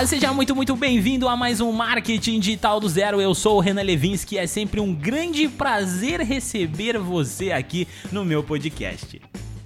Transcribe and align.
Olá, 0.00 0.06
seja 0.06 0.32
muito, 0.32 0.56
muito 0.56 0.74
bem-vindo 0.74 1.28
a 1.28 1.36
mais 1.36 1.60
um 1.60 1.70
Marketing 1.72 2.40
Digital 2.40 2.80
do 2.80 2.88
Zero. 2.88 3.20
Eu 3.20 3.34
sou 3.34 3.58
o 3.58 3.60
Renan 3.60 3.82
Levinsky 3.82 4.36
e 4.36 4.38
é 4.38 4.46
sempre 4.46 4.80
um 4.80 4.94
grande 4.94 5.46
prazer 5.46 6.20
receber 6.20 6.96
você 6.96 7.52
aqui 7.52 7.86
no 8.10 8.24
meu 8.24 8.42
podcast. 8.42 9.20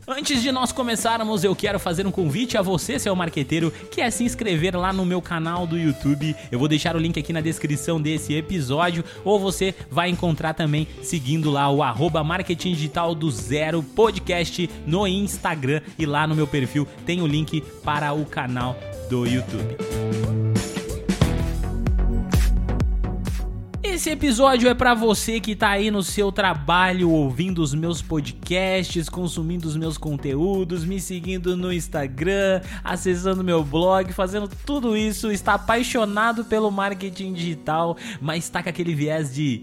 Antes 0.08 0.42
de 0.42 0.50
nós 0.50 0.72
começarmos, 0.72 1.44
eu 1.44 1.54
quero 1.54 1.78
fazer 1.78 2.04
um 2.04 2.10
convite 2.10 2.58
a 2.58 2.62
você, 2.62 2.98
seu 2.98 3.14
marqueteiro, 3.14 3.70
que 3.92 4.00
é 4.00 4.10
se 4.10 4.24
inscrever 4.24 4.76
lá 4.76 4.92
no 4.92 5.06
meu 5.06 5.22
canal 5.22 5.68
do 5.68 5.78
YouTube. 5.78 6.34
Eu 6.50 6.58
vou 6.58 6.66
deixar 6.66 6.96
o 6.96 6.98
link 6.98 7.16
aqui 7.16 7.32
na 7.32 7.40
descrição 7.40 8.02
desse 8.02 8.34
episódio, 8.34 9.04
ou 9.24 9.38
você 9.38 9.72
vai 9.88 10.08
encontrar 10.08 10.52
também 10.52 10.88
seguindo 11.00 11.48
lá 11.48 11.70
o 11.70 11.80
arroba 11.80 12.24
Marketing 12.24 12.72
Digital 12.72 13.14
do 13.14 13.30
Zero 13.30 13.84
Podcast 13.84 14.68
no 14.84 15.06
Instagram 15.06 15.80
e 15.96 16.04
lá 16.04 16.26
no 16.26 16.34
meu 16.34 16.48
perfil 16.48 16.88
tem 17.06 17.22
o 17.22 17.26
link 17.28 17.60
para 17.84 18.12
o 18.12 18.26
canal 18.26 18.76
do 19.08 19.26
YouTube. 19.26 19.76
Esse 23.82 24.10
episódio 24.10 24.68
é 24.68 24.74
para 24.74 24.92
você 24.92 25.38
que 25.38 25.54
tá 25.54 25.68
aí 25.68 25.88
no 25.88 26.02
seu 26.02 26.32
trabalho 26.32 27.10
ouvindo 27.10 27.62
os 27.62 27.72
meus 27.72 28.02
podcasts, 28.02 29.08
consumindo 29.08 29.68
os 29.68 29.76
meus 29.76 29.96
conteúdos, 29.96 30.84
me 30.84 31.00
seguindo 31.00 31.56
no 31.56 31.72
Instagram, 31.72 32.60
acessando 32.82 33.44
meu 33.44 33.62
blog, 33.62 34.12
fazendo 34.12 34.50
tudo 34.66 34.96
isso, 34.96 35.30
está 35.30 35.54
apaixonado 35.54 36.44
pelo 36.44 36.72
marketing 36.72 37.34
digital, 37.34 37.96
mas 38.20 38.48
tá 38.48 38.62
com 38.62 38.68
aquele 38.68 38.94
viés 38.94 39.32
de 39.32 39.62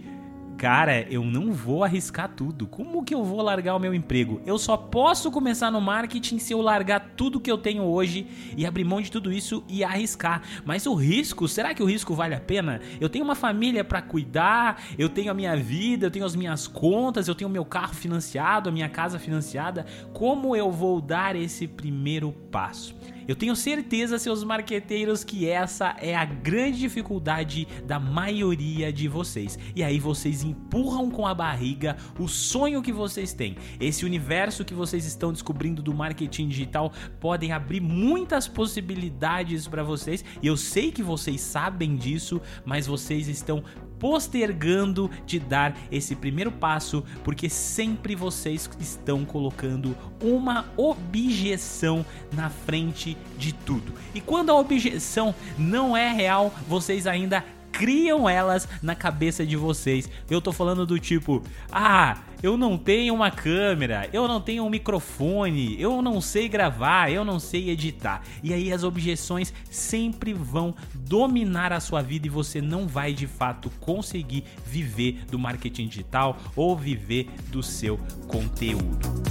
cara, 0.62 1.08
eu 1.10 1.24
não 1.24 1.52
vou 1.52 1.84
arriscar 1.84 2.30
tudo. 2.30 2.68
Como 2.68 3.04
que 3.04 3.16
eu 3.16 3.24
vou 3.24 3.42
largar 3.42 3.76
o 3.76 3.80
meu 3.80 3.96
emprego? 3.96 4.40
Eu 4.46 4.60
só 4.60 4.78
posso 4.78 5.32
começar 5.32 5.72
no 5.72 5.82
marketing 5.82 6.38
se 6.38 6.54
eu 6.54 6.62
largar 6.62 7.14
tudo 7.18 7.40
que 7.40 7.52
eu 7.52 7.58
tenho 7.58 7.82
hoje 7.82 8.28
e 8.56 8.64
abrir 8.64 8.84
mão 8.84 9.02
de 9.02 9.10
tudo 9.10 9.34
isso 9.34 9.64
e 9.68 9.84
arriscar. 9.84 10.44
Mas 10.64 10.86
o 10.86 10.94
risco, 10.94 11.48
será 11.48 11.74
que 11.74 11.82
o 11.82 11.88
risco 11.88 12.14
vale 12.14 12.36
a 12.36 12.40
pena? 12.40 12.80
Eu 13.00 13.10
tenho 13.10 13.26
uma 13.26 13.34
família 13.34 13.84
para 13.84 14.04
cuidar, 14.04 14.84
eu 15.00 15.10
tenho 15.10 15.32
a 15.32 15.34
minha 15.34 15.56
vida, 15.56 16.06
eu 16.06 16.12
tenho 16.12 16.26
as 16.26 16.36
minhas 16.36 16.68
contas, 16.68 17.28
eu 17.28 17.34
tenho 17.34 17.50
meu 17.50 17.66
carro 17.66 17.96
financiado, 17.96 18.70
a 18.70 18.72
minha 18.72 18.88
casa 18.88 19.18
financiada. 19.18 19.88
Como 20.14 20.56
eu 20.56 20.70
vou 20.70 21.02
dar 21.02 21.36
esse 21.36 21.68
primeiro 21.68 22.32
passo? 22.52 22.96
Eu 23.32 23.36
tenho 23.38 23.56
certeza, 23.56 24.20
seus 24.20 24.44
marqueteiros, 24.44 25.24
que 25.24 25.48
essa 25.48 25.96
é 26.02 26.14
a 26.14 26.26
grande 26.26 26.80
dificuldade 26.80 27.66
da 27.86 27.98
maioria 27.98 28.92
de 28.92 29.08
vocês. 29.08 29.58
E 29.74 29.82
aí 29.82 30.02
vocês 30.02 30.44
empurram 30.44 31.10
com 31.10 31.26
a 31.26 31.34
barriga 31.34 31.96
o 32.20 32.28
sonho 32.28 32.82
que 32.82 32.92
vocês 32.92 33.32
têm. 33.32 33.56
Esse 33.80 34.04
universo 34.04 34.66
que 34.66 34.74
vocês 34.74 35.06
estão 35.06 35.32
descobrindo 35.32 35.82
do 35.82 35.94
marketing 35.94 36.50
digital 36.50 36.92
podem 37.22 37.54
abrir 37.54 37.80
muitas 37.80 38.50
possibilidades 38.50 39.66
para 39.66 39.82
vocês. 39.82 40.26
E 40.42 40.48
eu 40.48 40.58
sei 40.58 40.92
que 40.92 41.02
vocês 41.02 41.40
sabem 41.40 41.96
disso, 41.96 42.42
mas 42.66 42.86
vocês 42.86 43.30
estão 43.30 43.64
postergando 44.02 45.12
de 45.28 45.40
dar 45.40 45.78
esse 45.92 46.16
primeiro 46.16 46.52
passo 46.52 47.06
porque 47.24 47.48
sempre 47.48 48.16
vocês 48.16 48.68
estão 48.80 49.24
colocando 49.24 49.96
uma 50.20 50.66
objeção 50.76 52.04
na 52.34 52.50
frente 52.50 53.16
de 53.38 53.54
tudo. 53.54 53.94
E 54.16 54.20
quando 54.20 54.50
a 54.50 54.56
objeção 54.56 55.36
não 55.56 55.96
é 55.96 56.12
real, 56.12 56.52
vocês 56.68 57.06
ainda 57.06 57.46
criam 57.72 58.30
elas 58.30 58.68
na 58.82 58.96
cabeça 58.96 59.46
de 59.46 59.56
vocês. 59.56 60.10
Eu 60.30 60.42
tô 60.42 60.52
falando 60.52 60.86
do 60.86 61.00
tipo, 61.00 61.42
ah, 61.72 62.18
eu 62.44 62.58
não 62.58 62.78
tenho 62.78 63.14
uma 63.14 63.30
câmera, 63.30 64.10
eu 64.12 64.28
não 64.28 64.42
tenho 64.42 64.64
um 64.64 64.70
microfone, 64.70 65.80
eu 65.80 66.02
não 66.02 66.20
sei 66.20 66.50
gravar, 66.50 67.12
eu 67.12 67.24
não 67.24 67.40
sei 67.40 67.70
editar. 67.70 68.22
E 68.44 68.54
aí 68.54 68.74
as 68.74 68.84
objeções 68.84 69.54
sempre 69.70 70.34
vão 70.34 70.76
dominar 70.94 71.72
a 71.72 71.80
sua 71.80 72.02
vida 72.02 72.28
e 72.28 72.30
você 72.30 72.62
não 72.62 72.88
vai 72.88 73.14
de 73.14 73.28
fato 73.28 73.70
conseguir 73.80 74.44
viver 74.66 75.24
do 75.30 75.38
marketing 75.38 75.88
digital 75.88 76.38
ou 76.56 76.76
viver 76.76 77.30
do 77.50 77.62
seu 77.62 78.00
conteúdo. 78.28 79.22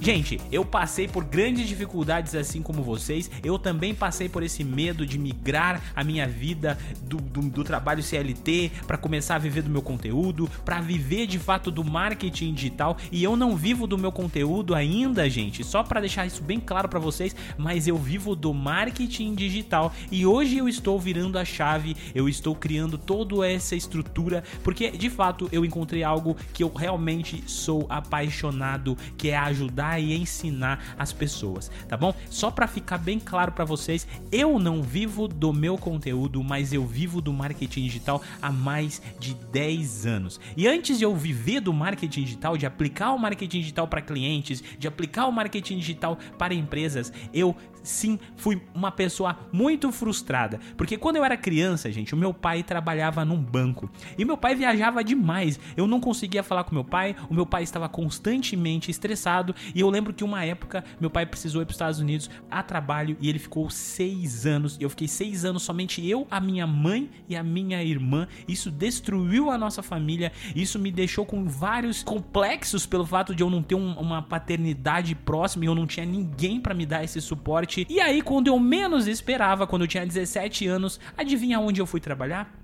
Gente, 0.00 0.38
eu 0.52 0.64
passei 0.64 1.08
por 1.08 1.24
grandes 1.24 1.66
dificuldades 1.66 2.34
assim 2.34 2.62
como 2.62 2.82
vocês. 2.82 3.30
Eu 3.42 3.58
também 3.58 3.94
passei 3.94 4.28
por 4.28 4.42
esse 4.42 4.62
medo 4.62 5.06
de 5.06 5.18
migrar 5.18 5.82
a 5.94 6.04
minha 6.04 6.28
vida 6.28 6.78
do, 7.02 7.16
do, 7.16 7.40
do 7.42 7.64
trabalho 7.64 8.02
CLT 8.02 8.70
para 8.86 8.96
começar 8.96 9.36
a 9.36 9.38
viver 9.38 9.62
do 9.62 9.70
meu 9.70 9.82
conteúdo, 9.82 10.48
para 10.64 10.80
viver 10.80 11.26
de 11.26 11.38
fato 11.38 11.70
do 11.70 11.82
marketing 11.82 12.54
digital. 12.54 12.96
E 13.10 13.24
eu 13.24 13.36
não 13.36 13.56
vivo 13.56 13.86
do 13.86 13.98
meu 13.98 14.12
conteúdo 14.12 14.74
ainda, 14.74 15.28
gente. 15.28 15.64
Só 15.64 15.82
para 15.82 16.00
deixar 16.00 16.26
isso 16.26 16.42
bem 16.42 16.60
claro 16.60 16.88
para 16.88 17.00
vocês, 17.00 17.34
mas 17.56 17.88
eu 17.88 17.96
vivo 17.96 18.36
do 18.36 18.52
marketing 18.54 19.34
digital 19.34 19.92
e 20.10 20.26
hoje 20.26 20.58
eu 20.58 20.68
estou 20.68 21.00
virando 21.00 21.38
a 21.38 21.44
chave. 21.44 21.96
Eu 22.14 22.28
estou 22.28 22.54
criando 22.54 22.96
toda 22.96 23.26
essa 23.46 23.74
estrutura 23.74 24.44
porque 24.62 24.90
de 24.90 25.10
fato 25.10 25.48
eu 25.50 25.64
encontrei 25.64 26.04
algo 26.04 26.36
que 26.52 26.62
eu 26.62 26.72
realmente 26.72 27.42
sou 27.46 27.86
apaixonado, 27.88 28.96
que 29.16 29.30
é 29.30 29.36
ajudar 29.36 29.95
e 29.98 30.16
ensinar 30.16 30.94
as 30.98 31.12
pessoas, 31.12 31.70
tá 31.88 31.96
bom? 31.96 32.14
Só 32.30 32.50
para 32.50 32.66
ficar 32.66 32.98
bem 32.98 33.18
claro 33.18 33.52
para 33.52 33.64
vocês, 33.64 34.06
eu 34.30 34.58
não 34.58 34.82
vivo 34.82 35.28
do 35.28 35.52
meu 35.52 35.76
conteúdo, 35.78 36.42
mas 36.42 36.72
eu 36.72 36.86
vivo 36.86 37.20
do 37.20 37.32
marketing 37.32 37.82
digital 37.82 38.22
há 38.40 38.50
mais 38.50 39.00
de 39.18 39.34
10 39.52 40.06
anos. 40.06 40.40
E 40.56 40.66
antes 40.66 40.98
de 40.98 41.04
eu 41.04 41.14
viver 41.14 41.60
do 41.60 41.72
marketing 41.72 42.22
digital, 42.22 42.56
de 42.56 42.66
aplicar 42.66 43.12
o 43.12 43.18
marketing 43.18 43.60
digital 43.60 43.88
para 43.88 44.00
clientes, 44.00 44.62
de 44.78 44.88
aplicar 44.88 45.26
o 45.26 45.32
marketing 45.32 45.78
digital 45.78 46.18
para 46.38 46.54
empresas, 46.54 47.12
eu 47.32 47.54
sim 47.86 48.18
fui 48.36 48.60
uma 48.74 48.90
pessoa 48.90 49.38
muito 49.52 49.90
frustrada, 49.92 50.60
porque 50.76 50.96
quando 50.98 51.16
eu 51.16 51.24
era 51.24 51.36
criança, 51.36 51.90
gente, 51.90 52.14
o 52.14 52.16
meu 52.16 52.34
pai 52.34 52.62
trabalhava 52.62 53.24
num 53.24 53.36
banco 53.36 53.90
e 54.18 54.24
meu 54.24 54.36
pai 54.36 54.54
viajava 54.54 55.02
demais. 55.04 55.58
Eu 55.76 55.86
não 55.86 56.00
conseguia 56.00 56.42
falar 56.42 56.64
com 56.64 56.74
meu 56.74 56.84
pai, 56.84 57.14
o 57.28 57.34
meu 57.34 57.46
pai 57.46 57.62
estava 57.62 57.88
constantemente 57.88 58.90
estressado 58.90 59.54
e 59.74 59.80
eu 59.80 59.88
lembro 59.88 60.12
que 60.12 60.24
uma 60.24 60.44
época 60.44 60.84
meu 61.00 61.10
pai 61.10 61.26
precisou 61.26 61.62
ir 61.62 61.64
para 61.64 61.72
os 61.72 61.76
Estados 61.76 62.00
Unidos 62.00 62.30
a 62.50 62.62
trabalho 62.62 63.16
e 63.20 63.28
ele 63.28 63.38
ficou 63.38 63.70
seis 63.70 64.46
anos. 64.46 64.76
E 64.78 64.82
eu 64.82 64.90
fiquei 64.90 65.08
seis 65.08 65.44
anos 65.44 65.62
somente 65.62 66.06
eu, 66.06 66.26
a 66.30 66.40
minha 66.40 66.66
mãe 66.66 67.10
e 67.28 67.36
a 67.36 67.42
minha 67.42 67.82
irmã. 67.82 68.26
Isso 68.48 68.70
destruiu 68.70 69.50
a 69.50 69.58
nossa 69.58 69.82
família. 69.82 70.32
Isso 70.54 70.78
me 70.78 70.90
deixou 70.90 71.24
com 71.24 71.44
vários 71.46 72.02
complexos 72.02 72.86
pelo 72.86 73.06
fato 73.06 73.34
de 73.34 73.42
eu 73.42 73.50
não 73.50 73.62
ter 73.62 73.74
um, 73.74 73.92
uma 73.92 74.22
paternidade 74.22 75.14
próxima 75.14 75.64
e 75.64 75.68
eu 75.68 75.74
não 75.74 75.86
tinha 75.86 76.06
ninguém 76.06 76.60
para 76.60 76.74
me 76.74 76.86
dar 76.86 77.04
esse 77.04 77.20
suporte 77.20 77.75
e 77.88 78.00
aí, 78.00 78.22
quando 78.22 78.46
eu 78.46 78.58
menos 78.58 79.06
esperava, 79.06 79.66
quando 79.66 79.82
eu 79.82 79.88
tinha 79.88 80.06
17 80.06 80.66
anos, 80.66 81.00
adivinha 81.16 81.60
onde 81.60 81.80
eu 81.80 81.86
fui 81.86 82.00
trabalhar? 82.00 82.54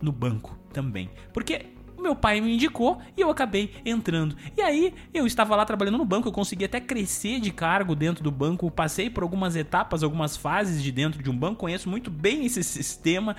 No 0.00 0.12
banco 0.12 0.58
também. 0.72 1.10
Porque 1.32 1.66
meu 2.04 2.14
pai 2.14 2.40
me 2.40 2.54
indicou 2.54 3.00
e 3.16 3.22
eu 3.22 3.30
acabei 3.30 3.72
entrando. 3.84 4.36
E 4.56 4.60
aí 4.60 4.92
eu 5.12 5.26
estava 5.26 5.56
lá 5.56 5.64
trabalhando 5.64 5.96
no 5.96 6.04
banco, 6.04 6.28
eu 6.28 6.32
consegui 6.32 6.66
até 6.66 6.78
crescer 6.78 7.40
de 7.40 7.50
cargo 7.50 7.94
dentro 7.96 8.22
do 8.22 8.30
banco, 8.30 8.70
passei 8.70 9.08
por 9.08 9.22
algumas 9.22 9.56
etapas, 9.56 10.02
algumas 10.02 10.36
fases 10.36 10.82
de 10.82 10.92
dentro 10.92 11.22
de 11.22 11.30
um 11.30 11.36
banco, 11.36 11.60
conheço 11.60 11.88
muito 11.88 12.10
bem 12.10 12.44
esse 12.44 12.62
sistema. 12.62 13.34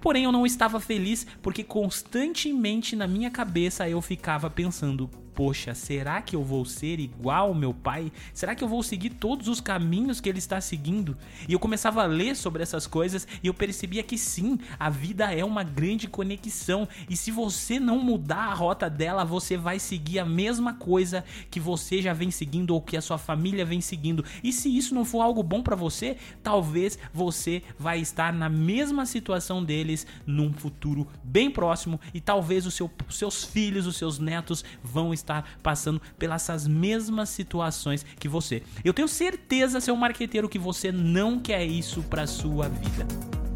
Porém, 0.00 0.24
eu 0.24 0.32
não 0.32 0.44
estava 0.44 0.80
feliz 0.80 1.26
porque 1.40 1.62
constantemente 1.62 2.96
na 2.96 3.06
minha 3.06 3.30
cabeça 3.30 3.88
eu 3.88 4.02
ficava 4.02 4.50
pensando: 4.50 5.08
poxa, 5.38 5.72
será 5.72 6.20
que 6.20 6.34
eu 6.34 6.42
vou 6.42 6.64
ser 6.64 6.98
igual 6.98 7.50
ao 7.50 7.54
meu 7.54 7.72
pai? 7.72 8.10
Será 8.34 8.56
que 8.56 8.64
eu 8.64 8.66
vou 8.66 8.82
seguir 8.82 9.10
todos 9.10 9.46
os 9.46 9.60
caminhos 9.60 10.20
que 10.20 10.28
ele 10.28 10.40
está 10.40 10.60
seguindo? 10.60 11.16
E 11.48 11.52
eu 11.52 11.60
começava 11.60 12.02
a 12.02 12.06
ler 12.06 12.34
sobre 12.34 12.60
essas 12.60 12.88
coisas 12.88 13.24
e 13.40 13.46
eu 13.46 13.54
percebia 13.54 14.02
que 14.02 14.18
sim, 14.18 14.58
a 14.80 14.90
vida 14.90 15.32
é 15.32 15.44
uma 15.44 15.62
grande 15.62 16.08
conexão 16.08 16.88
e 17.08 17.16
se 17.16 17.30
você 17.30 17.78
não 17.78 18.00
mudar 18.00 18.48
a 18.48 18.52
rota 18.52 18.90
dela, 18.90 19.24
você 19.24 19.56
vai 19.56 19.78
seguir 19.78 20.18
a 20.18 20.24
mesma 20.24 20.74
coisa 20.74 21.24
que 21.48 21.60
você 21.60 22.02
já 22.02 22.12
vem 22.12 22.32
seguindo 22.32 22.72
ou 22.72 22.82
que 22.82 22.96
a 22.96 23.00
sua 23.00 23.16
família 23.16 23.64
vem 23.64 23.80
seguindo. 23.80 24.24
E 24.42 24.52
se 24.52 24.76
isso 24.76 24.92
não 24.92 25.04
for 25.04 25.20
algo 25.20 25.44
bom 25.44 25.62
para 25.62 25.76
você, 25.76 26.16
talvez 26.42 26.98
você 27.14 27.62
vai 27.78 28.00
estar 28.00 28.32
na 28.32 28.48
mesma 28.48 29.06
situação 29.06 29.62
deles 29.62 30.04
num 30.26 30.52
futuro 30.52 31.06
bem 31.22 31.48
próximo 31.48 32.00
e 32.12 32.20
talvez 32.20 32.66
os 32.66 32.74
seu, 32.74 32.90
seus 33.08 33.44
filhos, 33.44 33.86
os 33.86 33.96
seus 33.96 34.18
netos 34.18 34.64
vão 34.82 35.14
estar 35.14 35.27
estar 35.28 35.58
passando 35.62 36.00
pelas 36.18 36.66
mesmas 36.66 37.28
situações 37.28 38.04
que 38.18 38.28
você. 38.28 38.62
Eu 38.82 38.94
tenho 38.94 39.08
certeza, 39.08 39.80
seu 39.80 39.94
marqueteiro, 39.94 40.48
que 40.48 40.58
você 40.58 40.90
não 40.90 41.38
quer 41.38 41.64
isso 41.64 42.02
para 42.02 42.26
sua 42.26 42.68
vida. 42.68 43.06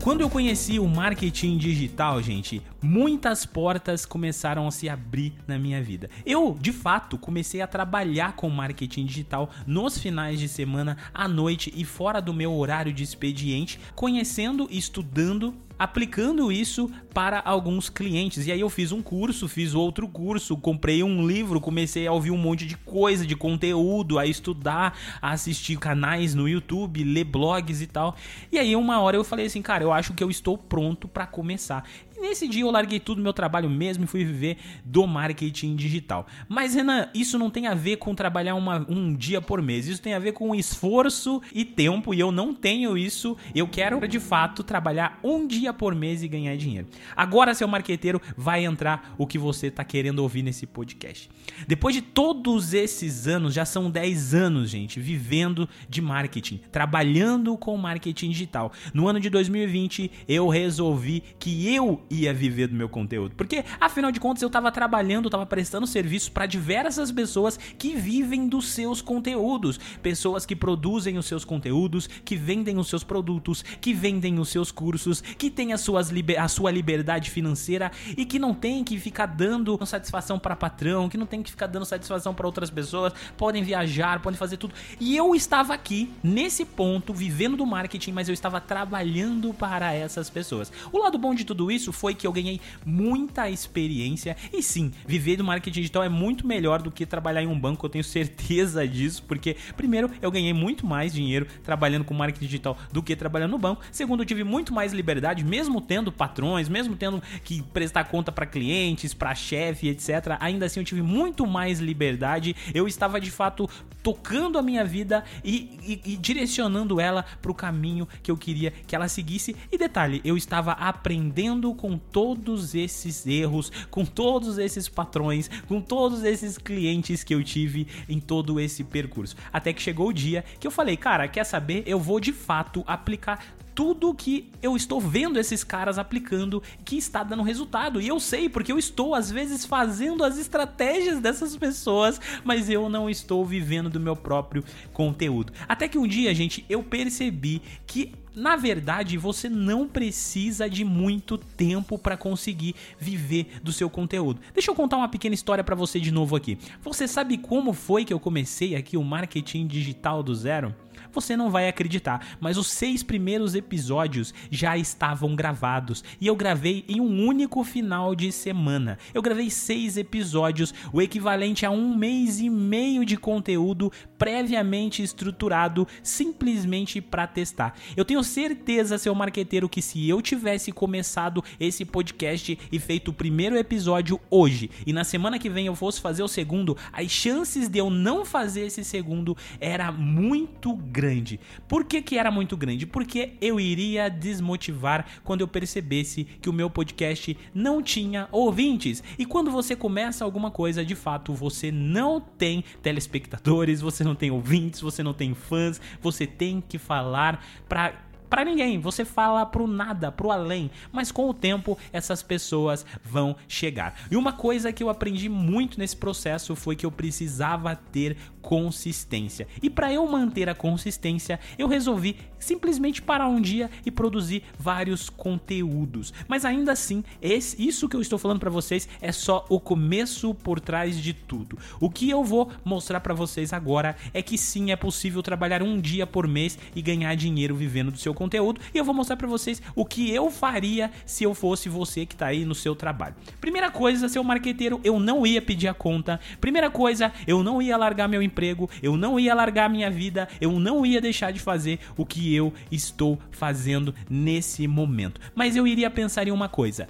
Quando 0.02 0.20
eu 0.20 0.28
conheci 0.28 0.80
o 0.80 0.88
marketing 0.88 1.56
digital, 1.56 2.20
gente, 2.20 2.60
muitas 2.82 3.46
portas 3.46 4.04
começaram 4.04 4.66
a 4.66 4.70
se 4.72 4.88
abrir 4.88 5.32
na 5.46 5.56
minha 5.56 5.80
vida. 5.80 6.10
Eu, 6.26 6.58
de 6.60 6.72
fato, 6.72 7.16
comecei 7.16 7.60
a 7.60 7.69
trabalhar 7.69 8.34
com 8.34 8.50
marketing 8.50 9.06
digital 9.06 9.48
nos 9.64 9.98
finais 9.98 10.40
de 10.40 10.48
semana, 10.48 10.96
à 11.14 11.28
noite 11.28 11.72
e 11.76 11.84
fora 11.84 12.20
do 12.20 12.34
meu 12.34 12.52
horário 12.52 12.92
de 12.92 13.04
expediente, 13.04 13.78
conhecendo 13.94 14.66
e 14.68 14.76
estudando 14.76 15.54
aplicando 15.82 16.52
isso 16.52 16.88
para 17.12 17.43
alguns 17.44 17.90
clientes. 17.90 18.46
E 18.46 18.52
aí 18.52 18.61
eu 18.61 18.70
fiz 18.70 18.93
um 18.93 19.02
curso, 19.02 19.49
fiz 19.49 19.75
outro 19.75 20.06
curso, 20.06 20.56
comprei 20.56 21.02
um 21.02 21.26
livro, 21.26 21.61
comecei 21.61 22.06
a 22.06 22.12
ouvir 22.12 22.31
um 22.31 22.37
monte 22.37 22.64
de 22.64 22.76
coisa, 22.76 23.26
de 23.26 23.34
conteúdo, 23.34 24.17
a 24.17 24.25
estudar, 24.25 24.96
a 25.20 25.32
assistir 25.32 25.76
canais 25.79 26.37
no 26.37 26.49
YouTube, 26.49 27.02
ler 27.02 27.25
blogs 27.25 27.82
e 27.82 27.88
tal. 27.88 28.14
E 28.52 28.61
aí 28.61 28.76
uma 28.76 29.00
hora 29.00 29.17
eu 29.17 29.25
falei 29.25 29.46
assim, 29.46 29.61
cara, 29.61 29.82
eu 29.82 29.93
acho 29.93 30.14
que 30.14 30.23
eu 30.23 30.31
estou 30.31 30.56
pronto 30.56 31.08
para 31.08 31.26
começar. 31.26 31.85
Nesse 32.22 32.46
dia 32.46 32.62
eu 32.62 32.70
larguei 32.70 33.00
tudo 33.00 33.20
meu 33.20 33.32
trabalho 33.32 33.69
mesmo 33.69 34.04
e 34.04 34.06
fui 34.06 34.24
viver 34.24 34.56
do 34.84 35.08
marketing 35.08 35.74
digital. 35.74 36.24
Mas 36.48 36.72
Renan, 36.72 37.08
isso 37.12 37.36
não 37.36 37.50
tem 37.50 37.66
a 37.66 37.74
ver 37.74 37.96
com 37.96 38.14
trabalhar 38.14 38.54
uma, 38.54 38.86
um 38.88 39.12
dia 39.12 39.40
por 39.40 39.60
mês. 39.60 39.88
Isso 39.88 40.00
tem 40.00 40.14
a 40.14 40.20
ver 40.20 40.30
com 40.30 40.54
esforço 40.54 41.42
e 41.52 41.64
tempo 41.64 42.14
e 42.14 42.20
eu 42.20 42.30
não 42.30 42.54
tenho 42.54 42.96
isso. 42.96 43.36
Eu 43.52 43.66
quero 43.66 44.06
de 44.06 44.20
fato 44.20 44.62
trabalhar 44.62 45.19
um 45.20 45.48
dia 45.48 45.72
por 45.72 45.96
mês 45.96 46.22
e 46.22 46.28
ganhar 46.28 46.56
dinheiro. 46.56 46.86
Agora, 47.16 47.54
seu 47.54 47.66
marqueteiro, 47.66 48.22
vai 48.36 48.64
entrar 48.64 49.16
o 49.18 49.26
que 49.26 49.36
você 49.36 49.66
está 49.66 49.82
querendo 49.82 50.20
ouvir 50.20 50.44
nesse 50.44 50.64
podcast. 50.64 51.28
Depois 51.66 51.92
de 51.92 52.02
todos 52.02 52.72
esses 52.72 53.26
anos, 53.26 53.52
já 53.52 53.64
são 53.64 53.90
10 53.90 54.32
anos, 54.32 54.70
gente, 54.70 55.00
vivendo 55.00 55.68
de 55.88 56.00
marketing, 56.00 56.60
trabalhando 56.70 57.56
com 57.56 57.76
marketing 57.76 58.30
digital. 58.30 58.70
No 58.94 59.08
ano 59.08 59.18
de 59.18 59.28
2020, 59.28 60.08
eu 60.28 60.46
resolvi 60.46 61.25
que 61.40 61.75
eu 61.75 62.00
ia 62.12 62.32
viver 62.32 62.69
do 62.69 62.75
meu 62.75 62.88
conteúdo. 62.88 63.35
Porque, 63.35 63.64
afinal 63.81 64.12
de 64.12 64.20
contas, 64.20 64.43
eu 64.43 64.49
estava 64.49 64.70
trabalhando, 64.70 65.26
estava 65.26 65.47
prestando 65.47 65.87
serviço 65.87 66.31
para 66.31 66.47
diversas 66.47 67.11
pessoas 67.11 67.56
que 67.56 67.94
vivem 67.94 68.47
dos 68.47 68.69
seus 68.69 69.00
conteúdos. 69.00 69.79
Pessoas 70.03 70.44
que 70.44 70.55
produzem 70.55 71.17
os 71.17 71.26
seus 71.26 71.44
conteúdos, 71.44 72.06
que 72.25 72.37
vendem 72.37 72.79
os 72.79 72.88
seus 72.88 73.03
produtos, 73.03 73.64
que 73.81 73.94
vendem 73.94 74.38
os 74.38 74.49
seus 74.49 74.70
cursos, 74.70 75.20
que 75.20 75.50
têm 75.50 75.73
as 75.73 75.81
suas 75.81 76.12
a 76.38 76.49
sua 76.49 76.70
liberdade 76.70 77.31
financeira 77.31 77.91
e 78.17 78.25
que 78.25 78.38
não 78.38 78.53
tem 78.55 78.85
que 78.85 78.99
ficar 78.99 79.26
dando 79.26 79.79
satisfação 79.87 80.38
para 80.38 80.55
patrão, 80.55 81.09
que 81.09 81.17
não 81.17 81.26
tem 81.26 81.43
que 81.43 81.50
ficar 81.50 81.67
dando 81.67 81.85
satisfação 81.85 82.35
para 82.35 82.47
outras 82.47 82.70
pessoas, 82.70 83.12
podem 83.37 83.62
viajar, 83.62 84.20
podem 84.20 84.38
fazer 84.38 84.56
tudo. 84.56 84.75
E 85.00 85.17
eu 85.17 85.35
estava 85.35 85.75
aqui, 85.75 86.11
nesse 86.23 86.64
ponto, 86.64 87.12
vivendo 87.12 87.56
do 87.56 87.67
marketing, 87.67 88.12
mas 88.12 88.29
eu 88.29 88.32
estava 88.32 88.61
trabalhando 88.61 89.53
para 89.55 89.93
essas 89.93 90.29
pessoas. 90.31 90.73
O 90.93 90.99
lado 90.99 91.19
bom 91.19 91.35
de 91.35 91.44
tudo 91.44 91.70
isso 91.70 91.93
foi 92.02 92.16
que 92.16 92.26
eu 92.26 92.32
ganhei 92.32 92.60
muita 92.84 93.49
experiência. 93.49 94.37
E 94.52 94.60
sim, 94.60 94.90
viver 95.06 95.37
do 95.37 95.44
marketing 95.44 95.82
digital 95.82 96.02
é 96.02 96.08
muito 96.08 96.44
melhor 96.44 96.82
do 96.82 96.90
que 96.90 97.06
trabalhar 97.06 97.44
em 97.44 97.46
um 97.46 97.56
banco, 97.56 97.87
eu 97.87 97.90
tenho 97.90 98.02
certeza 98.02 98.84
disso, 98.88 99.22
porque 99.22 99.56
primeiro 99.76 100.10
eu 100.20 100.28
ganhei 100.28 100.52
muito 100.52 100.84
mais 100.84 101.12
dinheiro 101.12 101.46
trabalhando 101.62 102.04
com 102.04 102.12
marketing 102.12 102.44
digital 102.44 102.76
do 102.90 103.04
que 103.04 103.14
trabalhando 103.14 103.52
no 103.52 103.58
banco. 103.58 103.84
Segundo, 103.93 104.22
eu 104.22 104.26
tive 104.26 104.43
muito 104.43 104.75
mais 104.75 104.93
liberdade, 104.93 105.44
mesmo 105.44 105.81
tendo 105.81 106.10
patrões, 106.10 106.69
mesmo 106.69 106.96
tendo 106.96 107.22
que 107.44 107.62
prestar 107.62 108.02
conta 108.04 108.32
para 108.32 108.46
clientes, 108.46 109.14
para 109.14 109.32
chefe, 109.32 109.88
etc. 109.88 110.37
Ainda 110.40 110.66
assim 110.66 110.81
eu 110.81 110.84
tive 110.84 111.02
muito 111.02 111.46
mais 111.46 111.78
liberdade. 111.78 112.56
Eu 112.75 112.88
estava 112.88 113.20
de 113.20 113.31
fato 113.31 113.70
tocando 114.02 114.58
a 114.58 114.62
minha 114.62 114.84
vida 114.84 115.22
e, 115.44 115.78
e, 116.04 116.12
e 116.14 116.16
direcionando 116.16 117.00
ela 117.00 117.25
para 117.40 117.52
o 117.52 117.54
caminho 117.54 118.08
que 118.25 118.31
eu 118.31 118.37
queria 118.37 118.72
que 118.72 118.96
ela 118.96 119.06
seguisse. 119.06 119.54
E 119.70 119.78
detalhe, 119.78 120.20
eu 120.25 120.37
estava 120.37 120.72
aprendendo 120.72 121.72
com 121.75 121.91
com 121.92 121.98
todos 121.98 122.74
esses 122.74 123.26
erros, 123.26 123.70
com 123.90 124.02
todos 124.02 124.56
esses 124.56 124.88
patrões, 124.88 125.50
com 125.68 125.78
todos 125.78 126.24
esses 126.24 126.56
clientes 126.56 127.22
que 127.22 127.34
eu 127.34 127.44
tive 127.44 127.86
em 128.08 128.18
todo 128.18 128.58
esse 128.58 128.82
percurso. 128.82 129.36
Até 129.52 129.74
que 129.74 129.82
chegou 129.82 130.08
o 130.08 130.12
dia 130.12 130.42
que 130.58 130.66
eu 130.66 130.70
falei, 130.70 130.96
cara, 130.96 131.28
quer 131.28 131.44
saber? 131.44 131.82
Eu 131.86 132.00
vou 132.00 132.18
de 132.18 132.32
fato 132.32 132.82
aplicar 132.86 133.44
tudo 133.74 134.14
que 134.14 134.50
eu 134.62 134.74
estou 134.74 135.00
vendo 135.00 135.38
esses 135.38 135.64
caras 135.64 135.98
aplicando 135.98 136.62
que 136.84 136.96
está 136.96 137.22
dando 137.22 137.42
resultado. 137.42 138.00
E 138.00 138.08
eu 138.08 138.18
sei, 138.18 138.48
porque 138.48 138.72
eu 138.72 138.78
estou 138.78 139.14
às 139.14 139.30
vezes 139.30 139.66
fazendo 139.66 140.24
as 140.24 140.38
estratégias 140.38 141.20
dessas 141.20 141.56
pessoas, 141.56 142.18
mas 142.42 142.70
eu 142.70 142.88
não 142.88 143.08
estou 143.08 143.44
vivendo 143.44 143.90
do 143.90 144.00
meu 144.00 144.16
próprio 144.16 144.64
conteúdo. 144.92 145.52
Até 145.68 145.88
que 145.88 145.98
um 145.98 146.06
dia, 146.06 146.34
gente, 146.34 146.64
eu 146.68 146.82
percebi 146.82 147.60
que 147.86 148.12
na 148.34 148.56
verdade, 148.56 149.19
você 149.19 149.49
não 149.49 149.87
precisa 149.87 150.69
de 150.69 150.84
muito 150.84 151.37
tempo 151.37 151.99
para 151.99 152.17
conseguir 152.17 152.75
viver 152.99 153.61
do 153.62 153.73
seu 153.73 153.90
conteúdo. 153.90 154.40
Deixa 154.55 154.70
eu 154.70 154.75
contar 154.75 154.96
uma 154.96 155.08
pequena 155.08 155.34
história 155.34 155.62
para 155.62 155.75
você 155.75 156.00
de 156.00 156.11
novo 156.11 156.34
aqui. 156.37 156.58
Você 156.82 157.06
sabe 157.06 157.38
como 157.38 157.73
foi 157.73 158.05
que 158.05 158.12
eu 158.12 158.20
comecei 158.20 158.75
aqui 158.75 158.96
o 158.96 159.05
marketing 159.05 159.67
digital 159.67 160.23
do 160.23 160.34
zero? 160.34 160.75
Você 161.12 161.37
não 161.37 161.50
vai 161.50 161.69
acreditar, 161.69 162.37
mas 162.40 162.56
os 162.56 162.69
seis 162.69 163.02
primeiros 163.02 163.55
episódios 163.55 164.32
já 164.50 164.78
estavam 164.78 165.37
gravados 165.37 166.02
e 166.19 166.26
eu 166.26 166.35
gravei 166.35 166.85
em 166.88 167.00
um 167.00 167.26
único 167.26 167.62
final 167.62 168.14
de 168.14 168.32
semana. 168.32 168.99
Eu 169.12 169.20
gravei 169.20 169.50
seis 169.50 169.99
episódios, 169.99 170.73
o 170.90 171.02
equivalente 171.02 171.67
a 171.67 171.70
um 171.70 171.94
mês 171.94 172.40
e 172.40 172.49
meio 172.49 173.05
de 173.05 173.19
conteúdo 173.19 173.93
previamente 174.17 175.02
estruturado, 175.02 175.87
simplesmente 176.02 177.00
para 177.00 177.26
testar. 177.26 177.75
Eu 177.94 178.05
tenho 178.05 178.21
certeza, 178.22 178.98
seu 178.98 179.14
marqueteiro, 179.14 179.69
que 179.69 179.82
se 179.82 180.08
eu 180.08 180.20
tivesse 180.20 180.72
começado 180.72 181.42
esse 181.58 181.84
podcast 181.84 182.58
e 182.70 182.78
feito 182.78 183.08
o 183.08 183.14
primeiro 183.14 183.56
episódio 183.56 184.20
hoje 184.30 184.70
e 184.86 184.92
na 184.92 185.04
semana 185.04 185.38
que 185.38 185.48
vem 185.48 185.66
eu 185.66 185.74
fosse 185.74 186.00
fazer 186.00 186.22
o 186.22 186.28
segundo, 186.28 186.76
as 186.92 187.10
chances 187.10 187.69
de 187.69 187.78
eu 187.78 187.90
não 187.90 188.24
fazer 188.24 188.66
esse 188.66 188.84
segundo 188.84 189.36
era 189.60 189.90
muito 189.92 190.74
grande. 190.74 191.38
Por 191.69 191.84
que, 191.84 192.02
que 192.02 192.19
era 192.19 192.30
muito 192.30 192.56
grande? 192.56 192.86
Porque 192.86 193.34
eu 193.40 193.60
iria 193.60 194.08
desmotivar 194.08 195.06
quando 195.25 195.40
eu 195.40 195.48
percebesse 195.48 196.25
que 196.25 196.48
o 196.48 196.52
meu 196.52 196.68
podcast 196.68 197.36
não 197.54 197.82
tinha 197.82 198.28
ouvintes. 198.32 199.02
E 199.18 199.25
quando 199.25 199.50
você 199.50 199.76
começa 199.76 200.25
alguma 200.25 200.50
coisa, 200.50 200.84
de 200.84 200.94
fato, 200.94 201.32
você 201.32 201.70
não 201.70 202.20
tem 202.20 202.64
telespectadores, 202.82 203.80
você 203.80 204.04
não 204.04 204.14
tem 204.14 204.30
ouvintes, 204.30 204.80
você 204.80 205.02
não 205.02 205.14
tem 205.14 205.34
fãs, 205.34 205.80
você 206.00 206.26
tem 206.26 206.60
que 206.60 206.78
falar 206.78 207.44
para 207.68 208.12
para 208.32 208.46
ninguém, 208.46 208.81
você 208.81 209.05
fala 209.05 209.44
pro 209.44 209.67
nada, 209.67 210.11
pro 210.11 210.31
além, 210.31 210.70
mas 210.90 211.12
com 211.12 211.29
o 211.29 211.34
tempo 211.34 211.76
essas 211.93 212.23
pessoas 212.23 212.87
vão 213.05 213.37
chegar. 213.46 213.94
E 214.11 214.17
uma 214.17 214.32
coisa 214.32 214.73
que 214.73 214.82
eu 214.82 214.88
aprendi 214.88 215.29
muito 215.29 215.79
nesse 215.79 215.94
processo 215.94 216.56
foi 216.56 216.75
que 216.75 216.87
eu 216.87 216.90
precisava 216.90 217.76
ter 217.76 218.17
consistência. 218.40 219.46
E 219.62 219.69
para 219.69 219.93
eu 219.93 220.06
manter 220.06 220.49
a 220.49 220.55
consistência, 220.55 221.38
eu 221.58 221.69
resolvi 221.69 222.17
simplesmente 222.38 223.00
parar 223.00 223.29
um 223.29 223.40
dia 223.40 223.70
e 223.87 223.90
produzir 223.90 224.43
vários 224.58 225.08
conteúdos. 225.08 226.12
Mas 226.26 226.44
ainda 226.44 226.73
assim, 226.73 227.05
esse, 227.20 227.62
isso 227.62 227.88
que 227.88 227.94
eu 227.94 228.00
estou 228.00 228.19
falando 228.19 228.40
para 228.40 228.50
vocês 228.50 228.88
é 229.00 229.12
só 229.12 229.46
o 229.49 229.61
começo 229.61 230.35
por 230.35 230.58
trás 230.58 231.00
de 231.00 231.12
tudo. 231.12 231.56
O 231.78 231.88
que 231.88 232.11
eu 232.11 232.25
vou 232.25 232.50
mostrar 232.64 233.00
para 233.00 233.14
vocês 233.14 233.52
agora 233.52 233.94
é 234.12 234.20
que 234.20 234.37
sim 234.37 234.73
é 234.73 234.76
possível 234.76 235.23
trabalhar 235.23 235.62
um 235.62 235.81
dia 235.81 236.06
por 236.06 236.26
mês 236.26 236.58
e 236.75 236.82
ganhar 236.82 237.14
dinheiro 237.14 237.55
vivendo 237.55 237.93
do 237.93 237.99
seu 237.99 238.12
conteúdo. 238.22 238.60
E 238.72 238.78
eu 238.78 238.84
vou 238.84 238.94
mostrar 238.94 239.16
para 239.16 239.26
vocês 239.26 239.61
o 239.75 239.85
que 239.85 240.11
eu 240.11 240.30
faria 240.30 240.90
se 241.04 241.25
eu 241.25 241.35
fosse 241.35 241.68
você 241.68 242.06
que 242.06 242.14
tá 242.14 242.26
aí 242.26 242.44
no 242.44 242.54
seu 242.54 242.75
trabalho. 242.75 243.14
Primeira 243.40 243.70
coisa, 243.70 244.08
seu 244.08 244.23
marqueteiro, 244.23 244.80
eu 244.85 245.00
não 245.00 245.26
ia 245.26 245.42
pedir 245.42 245.68
a 245.68 245.75
conta. 245.75 246.20
Primeira 246.40 246.70
coisa, 246.70 247.12
eu 247.26 247.42
não 247.42 247.61
ia 247.61 247.76
largar 247.76 248.08
meu 248.08 248.23
emprego, 248.23 248.70
eu 248.82 248.97
não 248.97 249.18
ia 249.18 249.35
largar 249.35 249.68
minha 249.68 249.90
vida, 249.90 250.28
eu 250.40 250.52
não 250.58 250.87
ia 250.87 251.00
deixar 251.00 251.32
de 251.32 251.40
fazer 251.40 251.80
o 251.97 252.06
que 252.06 252.35
eu 252.35 252.52
estou 252.70 253.18
fazendo 253.30 253.94
nesse 254.08 254.66
momento. 254.68 255.20
Mas 255.35 255.56
eu 255.56 255.66
iria 255.66 255.90
pensar 255.90 256.28
em 256.28 256.30
uma 256.30 256.49
coisa: 256.49 256.88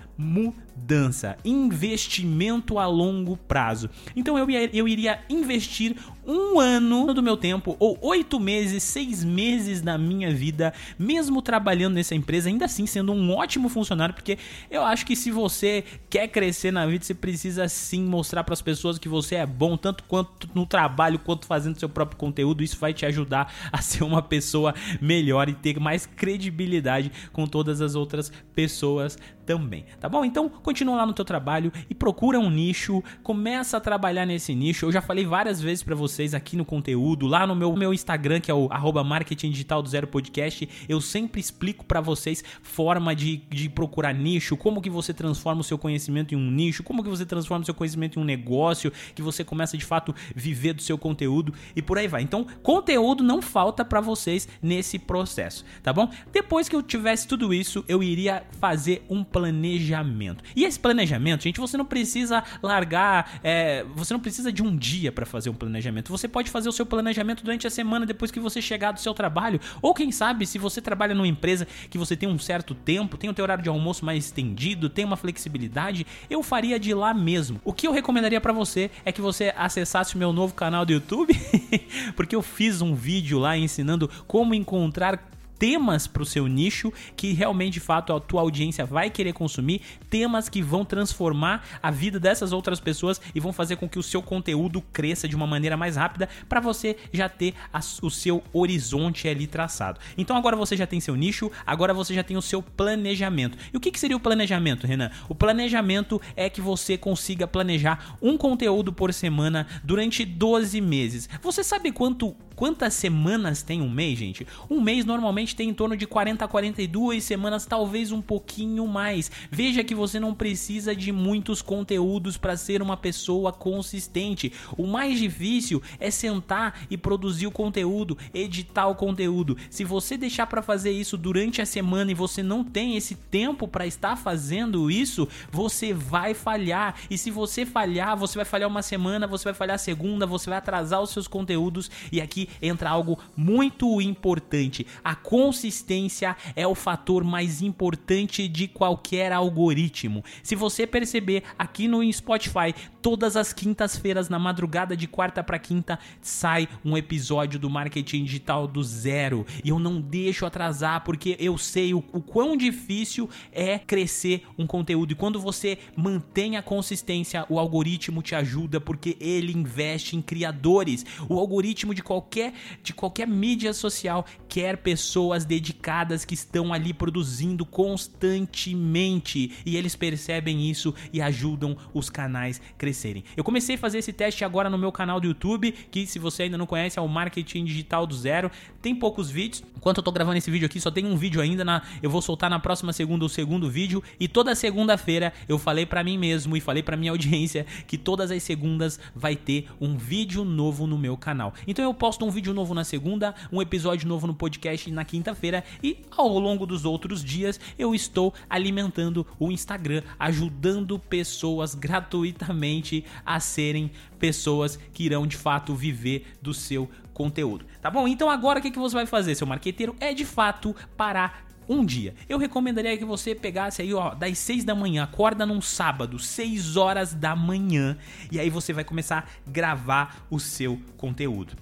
investimento 1.45 2.79
a 2.79 2.87
longo 2.87 3.37
prazo. 3.37 3.89
Então 4.15 4.37
eu, 4.37 4.49
ia, 4.51 4.77
eu 4.77 4.87
iria 4.87 5.21
investir 5.29 5.97
um 6.25 6.61
ano 6.61 7.13
do 7.13 7.23
meu 7.23 7.37
tempo, 7.37 7.77
ou 7.81 7.99
oito 8.01 8.39
meses, 8.39 8.83
seis 8.83 9.25
meses 9.25 9.81
da 9.81 9.99
minha 9.99 10.33
vida, 10.33 10.73
mesmo 10.99 11.43
trabalhando 11.43 11.95
nessa 11.95 12.15
empresa, 12.15 12.49
ainda 12.49 12.67
assim 12.67 12.87
sendo 12.87 13.13
um 13.13 13.33
ótimo 13.33 13.69
funcionário, 13.69 14.15
porque 14.15 14.39
eu 14.71 14.85
acho 14.85 15.05
que 15.05 15.17
se 15.17 15.31
você 15.31 15.83
quer 16.09 16.29
crescer 16.29 16.71
na 16.71 16.87
vida, 16.87 17.05
você 17.05 17.15
precisa 17.15 17.69
sim 17.69 18.05
mostrar 18.05 18.45
para 18.45 18.53
as 18.53 18.63
pessoas 18.63 18.99
que 18.99 19.09
você 19.09 19.37
é 19.37 19.47
bom, 19.47 19.77
tanto 19.77 20.05
quanto 20.05 20.49
no 20.55 20.65
trabalho, 20.65 21.19
quanto 21.19 21.47
fazendo 21.47 21.79
seu 21.79 21.89
próprio 21.89 22.19
conteúdo. 22.19 22.63
Isso 22.63 22.79
vai 22.79 22.95
te 22.95 23.05
ajudar 23.05 23.53
a 23.73 23.83
ser 23.83 24.05
uma 24.05 24.23
pessoa 24.23 24.75
melhor 25.01 25.49
e 25.49 25.55
ter 25.55 25.81
mais 25.81 26.07
credibilidade 26.07 27.11
com 27.33 27.47
todas 27.47 27.81
as 27.81 27.95
outras 27.97 28.31
pessoas 28.55 29.19
também, 29.45 29.85
tá 30.01 30.09
bom? 30.09 30.25
Então, 30.25 30.49
continua 30.63 30.97
lá 30.97 31.07
no 31.07 31.13
teu 31.13 31.25
trabalho 31.25 31.73
e 31.91 31.95
procura 31.95 32.39
um 32.39 32.51
nicho, 32.51 33.03
começa 33.23 33.77
a 33.77 33.81
trabalhar 33.81 34.25
nesse 34.25 34.55
nicho. 34.55 34.87
Eu 34.87 34.93
já 34.93 35.03
falei 35.03 35.25
várias 35.25 35.61
vezes 35.61 35.83
para 35.83 35.95
vocês 35.95 36.35
aqui 36.35 36.57
no 36.57 36.65
conteúdo, 36.65 37.27
lá 37.27 37.47
no 37.47 37.55
meu, 37.55 37.75
meu 37.77 37.93
Instagram, 37.93 38.41
que 38.41 38.51
é 38.51 38.55
o 38.55 38.69
arroba 38.71 39.05
marketing 39.05 39.51
digital 39.51 39.83
do 39.83 39.89
zero 39.89 40.07
podcast, 40.07 40.69
eu 40.89 41.01
sempre 41.01 41.41
explico 41.41 41.85
para 41.85 42.01
vocês 42.01 42.43
forma 42.63 43.15
de, 43.15 43.39
de 43.51 43.69
procurar 43.69 44.15
nicho, 44.15 44.57
como 44.57 44.81
que 44.81 44.91
você 44.91 45.13
transforma 45.13 45.61
o 45.61 45.65
seu 45.65 45.79
conhecimento 45.79 46.35
em 46.35 46.39
um 46.39 46.51
nicho, 46.51 46.83
como 46.83 47.03
que 47.03 47.09
você 47.09 47.27
transforma 47.27 47.63
o 47.63 47.67
seu 47.67 47.75
conhecimento 47.75 48.19
em 48.19 48.23
um 48.23 48.25
negócio, 48.25 48.93
que 49.15 49.23
você 49.23 49.45
começa 49.45 49.77
de 49.77 49.85
fato 49.85 50.15
viver 50.35 50.73
do 50.75 50.83
seu 50.83 50.97
conteúdo 50.97 51.53
e 51.75 51.83
por 51.83 51.99
aí 51.99 52.09
vai. 52.09 52.23
Então, 52.23 52.47
conteúdo 52.63 53.23
não 53.23 53.43
falta 53.43 53.85
para 53.85 54.01
vocês 54.01 54.49
nesse 54.63 54.99
processo, 54.99 55.65
tá 55.83 55.93
bom? 55.93 56.09
Depois 56.33 56.69
que 56.69 56.77
eu 56.77 56.83
tivesse 56.83 57.27
tudo 57.27 57.53
isso, 57.53 57.85
eu 57.89 58.03
iria 58.03 58.45
fazer 58.61 59.05
um 59.09 59.25
planejamento. 59.25 60.45
E 60.55 60.65
esse 60.65 60.79
planejamento, 60.79 61.43
gente, 61.43 61.61
você 61.61 61.77
não 61.77 61.85
precisa 61.85 62.43
largar, 62.63 63.41
é, 63.43 63.85
você 63.95 64.13
não 64.13 64.21
precisa 64.21 64.53
de 64.53 64.63
um 64.63 64.77
dia 64.77 65.13
para 65.13 65.27
fazer 65.27 65.51
um 65.51 65.55
planejamento. 65.55 66.11
Você 66.11 66.29
pode 66.29 66.51
fazer 66.51 66.69
o 66.69 66.73
seu 66.73 66.87
planejamento 66.87 67.43
durante 67.43 67.67
a 67.67 67.71
semana 67.71 68.07
depois 68.07 68.31
que 68.31 68.41
você 68.41 68.61
chegar 68.61 68.93
do 68.93 69.01
seu 69.01 69.15
trabalho, 69.15 69.61
ou 69.81 69.95
quem 69.95 70.13
sabe, 70.13 70.47
se 70.47 70.59
você 70.59 70.81
trabalha 70.81 71.15
numa 71.15 71.27
empresa 71.27 71.67
que 71.91 71.99
você 71.99 72.17
tem 72.17 72.29
um 72.29 72.39
certo 72.39 72.75
tempo, 72.75 73.17
tem 73.17 73.31
o 73.31 73.35
teu 73.35 73.43
horário 73.43 73.63
de 73.63 73.69
almoço 73.69 74.05
mais 74.05 74.25
estendido, 74.25 74.89
tem 74.89 75.05
uma 75.05 75.17
flexibilidade, 75.17 76.07
eu 76.29 76.43
faria 76.43 76.79
de 76.79 76.95
lá 76.95 77.15
mesmo. 77.15 77.61
O 77.65 77.73
que 77.73 77.87
eu 77.87 77.93
recomendaria 77.93 78.41
para 78.41 78.53
você 78.53 78.91
é 79.05 79.13
que 79.13 79.21
você 79.21 79.53
acessasse 79.57 80.15
o 80.15 80.19
meu 80.19 80.33
novo 80.33 80.55
canal 80.55 80.85
do 80.85 80.93
YouTube, 80.93 81.35
porque 82.17 82.35
eu 82.35 82.43
fiz 82.43 82.81
um 82.81 82.95
vídeo 82.95 83.39
lá 83.39 83.57
ensinando 83.57 84.11
como 84.27 84.55
encontrar 84.55 85.33
temas 85.63 86.09
para 86.09 86.25
o 86.25 86.27
seu 86.27 86.49
nicho 86.49 86.93
que 87.17 87.33
realmente 87.33 87.75
de 87.75 87.79
fato 87.81 88.13
a 88.13 88.19
tua 88.19 88.41
audiência 88.41 88.85
vai 88.85 89.09
querer 89.09 89.33
consumir, 89.33 89.81
temas 90.11 90.49
que 90.49 90.61
vão 90.61 90.85
transformar 90.85 91.65
a 91.81 91.89
vida 91.89 92.19
dessas 92.19 92.53
outras 92.53 92.81
pessoas 92.81 93.21
e 93.33 93.39
vão 93.39 93.53
fazer 93.53 93.77
com 93.77 93.89
que 93.89 93.97
o 93.97 94.03
seu 94.03 94.21
conteúdo 94.21 94.83
cresça 94.93 95.29
de 95.29 95.37
uma 95.37 95.47
maneira 95.47 95.77
mais 95.77 95.95
rápida 95.95 96.29
para 96.49 96.59
você 96.59 96.97
já 97.13 97.29
ter 97.29 97.55
a, 97.73 97.79
o 98.03 98.11
seu 98.11 98.43
horizonte 98.53 99.29
ali 99.29 99.47
traçado. 99.47 100.01
Então 100.19 100.37
agora 100.37 100.57
você 100.57 100.77
já 100.77 100.85
tem 100.85 100.99
seu 100.99 101.15
nicho, 101.15 101.49
agora 101.65 101.95
você 101.95 102.13
já 102.13 102.25
tem 102.25 102.37
o 102.37 102.43
seu 102.43 102.61
planejamento. 102.61 103.57
E 103.73 103.77
o 103.77 103.81
que, 103.81 103.93
que 103.93 104.01
seria 104.01 104.17
o 104.17 104.21
planejamento, 104.21 104.85
Renan? 104.85 105.13
O 105.29 105.35
planejamento 105.35 106.21
é 106.35 106.51
que 106.51 106.61
você 106.61 106.99
consiga 106.99 107.47
planejar 107.47 108.17
um 108.21 108.37
conteúdo 108.37 108.93
por 108.93 109.15
semana 109.15 109.69
durante 109.85 110.25
12 110.25 110.81
meses. 110.81 111.29
Você 111.41 111.63
sabe 111.63 111.93
quanto 111.93 112.35
quantas 112.63 112.95
semanas 112.95 113.61
tem 113.61 113.83
um 113.83 113.91
mês, 113.91 114.17
gente? 114.17 114.47
Um 114.71 114.81
mês 114.81 115.05
normalmente 115.05 115.57
tem 115.57 115.71
em 115.71 115.75
torno 115.75 115.97
de 115.97 116.07
40 116.07 116.45
a 116.45 116.47
42 116.47 117.25
semanas, 117.25 117.67
talvez 117.67 118.13
um 118.13 118.23
pouquinho 118.23 118.87
mais. 118.87 119.33
Veja 119.51 119.83
que 119.83 119.97
você 119.97 120.21
não 120.21 120.33
precisa 120.33 120.95
de 120.95 121.11
muitos 121.11 121.61
conteúdos 121.61 122.37
para 122.37 122.57
ser 122.57 122.81
uma 122.81 122.97
pessoa 122.97 123.53
consistente. 123.53 124.53
O 124.79 124.87
mais 124.87 125.19
difícil 125.19 125.83
é 125.99 126.09
sentar 126.09 126.87
e 126.89 126.97
produzir 126.97 127.49
o 127.49 127.51
conteúdo, 127.51 128.17
editar 128.33 128.87
o 128.87 128.95
conteúdo. 128.95 129.57
Se 129.69 129.83
você 129.83 130.17
deixar 130.17 130.47
para 130.47 130.63
fazer 130.63 130.93
isso 130.93 131.17
durante 131.17 131.61
a 131.61 131.67
semana 131.67 132.13
e 132.13 132.15
você 132.15 132.45
não 132.45 132.63
tem 132.63 132.97
esse 132.97 133.17
tempo 133.17 133.67
para 133.67 133.89
estar 133.89 134.15
fazendo 134.15 134.89
isso, 134.89 135.27
você 135.51 135.93
vai 135.93 136.33
falhar. 136.33 136.95
E 137.11 137.19
se 137.19 137.29
você 137.29 137.67
falhar, 137.67 138.17
você 138.17 138.39
vai 138.39 138.45
falhar 138.45 138.69
uma 138.69 138.83
semana, 138.83 139.27
você 139.27 139.47
vai 139.47 139.55
falhar 139.55 139.75
a 139.75 139.79
segunda, 139.79 140.29
você 140.29 140.49
vai 140.49 140.61
atrasar 140.61 141.03
os 141.03 141.11
seus 141.11 141.27
conteúdos. 141.27 141.91
E 142.13 142.21
aqui 142.21 142.52
entra 142.61 142.91
algo 142.91 143.19
muito 143.37 144.01
importante: 144.01 144.87
a 145.05 145.15
consistência 145.15 146.37
é 146.55 146.67
o 146.67 146.75
fator 146.75 147.25
mais 147.25 147.63
importante 147.63 148.49
de 148.49 148.69
qualquer 148.69 149.33
algoritmo. 149.33 150.25
Se 150.43 150.55
você 150.55 150.87
perceber 150.87 151.43
aqui 151.59 151.89
no 151.89 152.11
Spotify, 152.13 152.75
todas 153.03 153.37
as 153.37 153.53
quintas-feiras 153.53 154.29
na 154.29 154.39
madrugada 154.39 154.97
de 154.97 155.09
quarta 155.09 155.43
para 155.43 155.59
quinta 155.59 155.99
sai 156.21 156.69
um 156.85 156.97
episódio 156.97 157.59
do 157.59 157.69
marketing 157.69 158.25
digital 158.25 158.69
do 158.69 158.83
zero. 158.83 159.45
E 159.65 159.71
eu 159.71 159.79
não 159.79 160.01
deixo 160.01 160.47
atrasar 160.47 161.03
porque 161.03 161.37
eu 161.41 161.59
sei 161.59 161.93
o, 161.93 161.99
o 162.13 162.21
quão 162.21 162.57
difícil 162.57 163.29
é 163.51 163.79
crescer 163.79 164.47
um 164.57 164.67
conteúdo. 164.67 165.13
E 165.13 165.17
quando 165.17 165.41
você 165.41 165.79
mantém 165.97 166.57
a 166.57 166.63
consistência, 166.63 167.45
o 167.49 167.59
algoritmo 167.59 168.23
te 168.23 168.37
ajuda 168.37 168.81
porque 168.81 169.17
ele 169.21 169.53
investe 169.53 170.17
em 170.17 170.23
criadores. 170.23 171.05
O 171.29 171.39
algoritmo 171.39 171.93
de 171.93 172.03
qualquer 172.03 172.55
de 172.83 172.95
qualquer 172.95 173.27
mídia 173.27 173.73
social 173.73 174.25
quer 174.49 174.77
pessoas 174.77 175.45
dedicadas 175.45 176.25
que 176.25 176.35
estão 176.35 176.73
ali 176.73 176.95
produzindo 176.95 177.67
constantemente. 177.67 179.53
E 179.67 179.77
eles 179.77 179.97
percebem 179.97 180.71
isso 180.71 180.95
e 181.13 181.21
ajudam 181.21 181.77
os 181.93 182.09
canais 182.09 182.61
crescerem. 182.93 183.25
Eu 183.35 183.43
comecei 183.43 183.77
a 183.77 183.79
fazer 183.79 183.99
esse 183.99 184.13
teste 184.13 184.45
agora 184.45 184.69
no 184.69 184.77
meu 184.77 184.93
canal 184.93 185.19
do 185.19 185.27
YouTube, 185.27 185.73
que 185.91 186.07
se 186.07 186.19
você 186.19 186.45
ainda 186.45 186.59
não 186.59 186.67
conhece 186.67 186.99
é 186.99 187.03
o 187.03 187.09
Marketing 187.09 187.65
Digital 187.65 188.07
do 188.07 188.15
Zero. 188.15 188.51
Tem 188.83 188.95
poucos 188.95 189.31
vídeos. 189.31 189.65
Enquanto 189.77 189.99
eu 189.99 190.03
tô 190.03 190.13
gravando 190.13 190.37
esse 190.37 190.51
vídeo 190.51 190.67
aqui, 190.67 190.81
só 190.81 190.91
tem 190.91 191.07
um 191.07 191.17
vídeo 191.17 191.41
ainda 191.41 191.65
na 191.65 191.83
eu 192.03 192.11
vou 192.11 192.21
soltar 192.21 192.51
na 192.51 192.59
próxima 192.61 192.93
segunda 192.93 193.25
o 193.25 193.29
segundo 193.29 193.69
vídeo 193.69 194.03
e 194.21 194.29
toda 194.29 194.55
segunda-feira 194.55 195.33
eu 195.49 195.59
falei 195.59 195.87
para 195.87 196.05
mim 196.05 196.19
mesmo 196.19 196.57
e 196.57 196.61
falei 196.61 196.83
para 196.83 196.97
minha 196.97 197.11
audiência 197.13 197.67
que 197.87 197.97
todas 197.97 198.31
as 198.31 198.43
segundas 198.43 199.01
vai 199.15 199.35
ter 199.35 199.69
um 199.81 199.97
vídeo 199.97 200.45
novo 200.45 200.87
no 200.87 200.99
meu 200.99 201.17
canal. 201.17 201.55
Então 201.67 201.85
eu 201.85 201.95
posto 201.95 202.25
um 202.25 202.31
vídeo 202.31 202.53
novo 202.53 202.75
na 202.75 202.85
segunda, 202.85 203.35
um 203.51 203.63
episódio 203.63 204.07
novo 204.07 204.27
no 204.27 204.35
podcast 204.35 204.91
na 204.91 205.05
quinta-feira 205.05 205.65
e 205.83 205.99
ao 206.17 206.39
longo 206.39 206.67
dos 206.67 206.85
outros 206.85 207.25
dias 207.25 207.59
eu 207.79 207.95
estou 207.95 208.35
alimentando 208.49 209.27
o 209.39 209.51
Instagram, 209.51 210.03
ajudando 210.19 210.99
pessoas 210.99 211.75
gratuitamente 211.75 212.82
a 213.25 213.41
serem 213.41 213.91
pessoas 214.19 214.79
que 214.93 215.05
irão 215.05 215.27
de 215.27 215.37
fato 215.37 215.75
viver 215.75 216.27
do 216.41 216.53
seu 216.53 216.89
conteúdo. 217.13 217.65
Tá 217.81 217.91
bom? 217.91 218.09
Então 218.09 218.31
agora 218.31 218.59
o 218.59 218.63
que, 218.63 218.71
que 218.71 218.79
você 218.79 218.95
vai 218.95 219.07
fazer, 219.07 219.35
seu 219.35 219.47
marqueteiro? 219.47 219.95
É 220.01 220.13
de 220.13 220.25
fato 220.25 220.75
parar 220.97 221.47
um 221.69 221.85
dia. 221.85 222.15
Eu 222.29 222.39
recomendaria 222.39 222.97
que 222.97 223.05
você 223.05 223.35
pegasse 223.35 223.83
aí, 223.83 223.95
ó, 223.95 224.15
das 224.15 224.39
6 224.39 224.65
da 224.65 224.75
manhã, 224.75 225.05
acorda 225.05 225.47
num 225.47 225.61
sábado, 225.61 226.19
6 226.19 226.77
horas 226.77 227.15
da 227.15 227.37
manhã, 227.37 227.97
e 228.31 228.39
aí 228.39 228.51
você 228.51 228.73
vai 228.73 228.85
começar 228.85 229.29
a 229.47 229.51
gravar 229.51 230.27
o 230.31 230.39
seu 230.39 230.81
conteúdo. 230.97 231.55